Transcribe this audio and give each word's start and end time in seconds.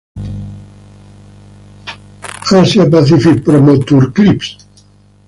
Asia 2.59 2.89
Pacific 2.89 3.43
Promo 3.43 3.73
Tour 3.85 4.11
Clips 4.11 4.47